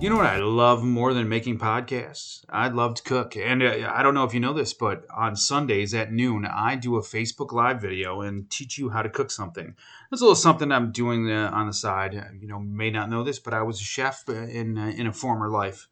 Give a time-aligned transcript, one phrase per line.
[0.00, 2.44] You know what I love more than making podcasts?
[2.48, 3.36] I love to cook.
[3.36, 6.76] And uh, I don't know if you know this, but on Sundays at noon, I
[6.76, 9.74] do a Facebook Live video and teach you how to cook something.
[10.08, 12.14] That's a little something I'm doing uh, on the side.
[12.40, 15.12] You know, may not know this, but I was a chef uh, in, in a
[15.12, 15.88] former life,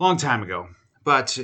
[0.00, 0.68] long time ago.
[1.04, 1.38] But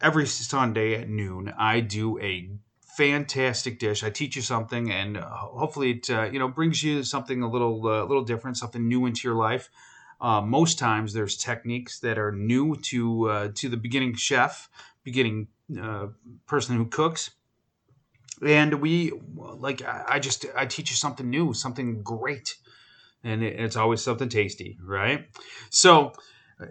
[0.00, 2.48] every Sunday at noon, I do a
[2.96, 4.04] fantastic dish.
[4.04, 8.06] I teach you something, and hopefully it you know brings you something a little a
[8.06, 9.68] little different, something new into your life.
[10.22, 14.70] Uh, most times, there's techniques that are new to uh, to the beginning chef,
[15.02, 15.48] beginning
[15.80, 16.06] uh,
[16.46, 17.32] person who cooks,
[18.46, 22.56] and we like I just I teach you something new, something great,
[23.24, 25.26] and it's always something tasty, right?
[25.70, 26.12] So
[26.60, 26.66] uh,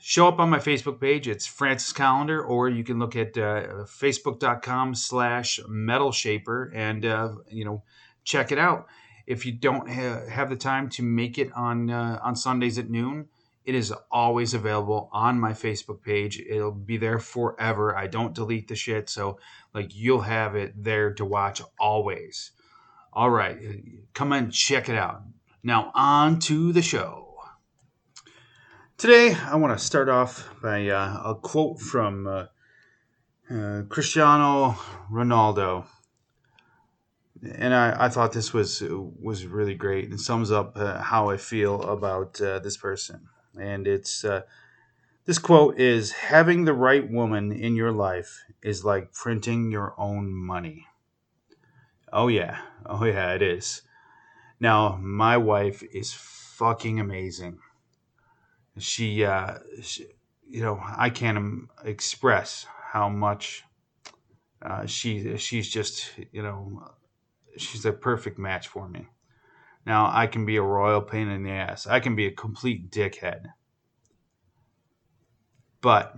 [0.00, 1.26] show up on my facebook page.
[1.26, 7.32] It's francis calendar or you can look at uh, facebook.com slash metal shaper and uh,
[7.50, 7.82] you know
[8.22, 8.86] check it out
[9.26, 12.90] if you don't ha- have the time to make it on uh, on Sundays at
[12.90, 13.28] noon,
[13.64, 16.38] it is always available on my Facebook page.
[16.38, 17.96] It'll be there forever.
[17.96, 19.38] I don't delete the shit, so
[19.72, 22.52] like you'll have it there to watch always.
[23.12, 23.56] All right,
[24.12, 25.22] come and check it out.
[25.62, 27.36] Now on to the show.
[28.96, 32.46] Today I want to start off by uh, a quote from uh,
[33.50, 34.76] uh, Cristiano
[35.10, 35.86] Ronaldo
[37.52, 41.36] and I, I thought this was was really great and sums up uh, how I
[41.36, 43.28] feel about uh, this person.
[43.58, 44.42] And it's uh,
[45.24, 50.32] this quote is having the right woman in your life is like printing your own
[50.34, 50.86] money.
[52.12, 53.82] Oh yeah, oh yeah, it is.
[54.60, 57.58] Now my wife is fucking amazing.
[58.78, 60.06] She, uh, she
[60.48, 63.64] you know, I can't express how much
[64.62, 66.82] uh, she she's just you know
[67.56, 69.08] she's a perfect match for me.
[69.86, 71.86] Now, I can be a royal pain in the ass.
[71.86, 73.46] I can be a complete dickhead.
[75.80, 76.14] But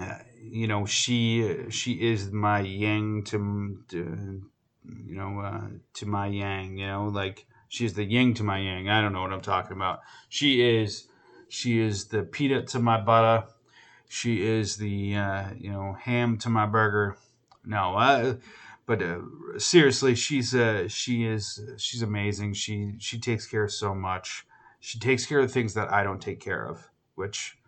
[0.00, 4.42] uh, you know, she she is my yang to, to
[4.84, 6.76] you know uh, to my yang.
[6.76, 8.88] You know, like she's the yin to my yang.
[8.88, 10.00] I don't know what I'm talking about.
[10.28, 11.06] She is
[11.48, 13.46] she is the pita to my butter.
[14.08, 17.16] She is the uh, you know ham to my burger.
[17.64, 18.36] No, I
[18.86, 19.18] but uh,
[19.58, 22.54] seriously, she's uh, she is she's amazing.
[22.54, 24.46] She she takes care of so much.
[24.78, 27.58] She takes care of things that I don't take care of, which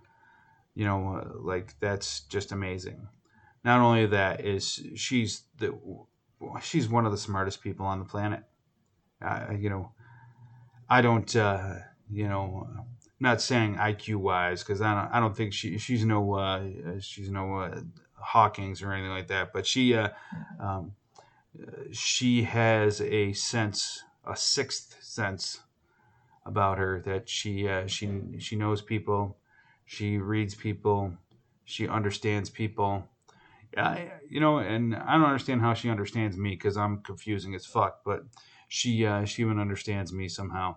[0.74, 3.08] you know, uh, like that's just amazing.
[3.64, 5.76] Not only that is she's the
[6.62, 8.44] she's one of the smartest people on the planet.
[9.20, 9.90] Uh, you know,
[10.88, 11.74] I don't uh,
[12.08, 12.68] you know.
[12.70, 12.84] I'm
[13.18, 15.12] not saying IQ wise because I don't.
[15.12, 15.78] I don't think she.
[15.78, 16.34] She's no.
[16.34, 16.62] Uh,
[17.00, 17.80] she's no uh,
[18.14, 19.52] Hawkins or anything like that.
[19.52, 19.94] But she.
[19.94, 20.10] Uh,
[20.60, 20.92] um,
[21.92, 25.60] she has a sense, a sixth sense
[26.46, 28.08] about her that she uh, she
[28.38, 29.38] she knows people,
[29.84, 31.14] she reads people,
[31.64, 33.04] she understands people.
[33.74, 37.66] Yeah, you know, and I don't understand how she understands me because I'm confusing as
[37.66, 38.02] fuck.
[38.04, 38.22] But
[38.68, 40.76] she uh, she even understands me somehow.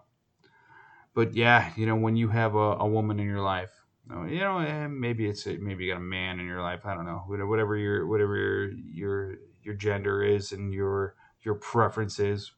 [1.14, 3.72] But yeah, you know, when you have a, a woman in your life,
[4.10, 6.86] you know, eh, maybe it's a, maybe you got a man in your life.
[6.86, 12.52] I don't know, whatever your whatever your your your gender is and your your preferences.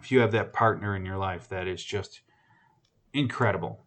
[0.00, 2.20] If you have that partner in your life that is just
[3.12, 3.84] incredible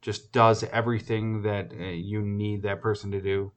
[0.00, 3.52] just does everything that uh, you need that person to do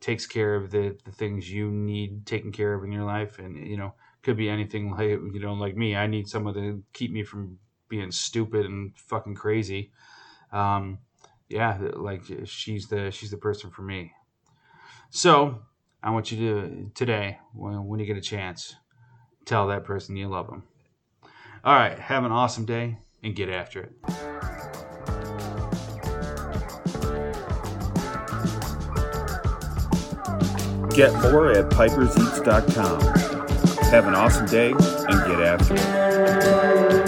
[0.00, 3.56] takes care of the, the things you need taken care of in your life and
[3.66, 7.10] you know could be anything like you know like me i need someone to keep
[7.12, 7.58] me from
[7.92, 9.92] being stupid and fucking crazy.
[10.50, 10.98] Um
[11.50, 14.12] yeah like she's the she's the person for me.
[15.10, 15.60] So
[16.04, 18.74] I want you to today, when, when you get a chance,
[19.44, 20.64] tell that person you love them.
[21.64, 23.92] All right, have an awesome day and get after it.
[30.92, 33.00] Get more at piperseats.com.
[33.90, 37.01] Have an awesome day and get after it.